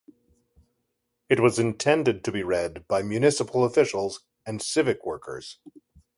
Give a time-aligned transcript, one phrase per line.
[1.29, 5.59] It was intended to be read by municipal officials and civic workers.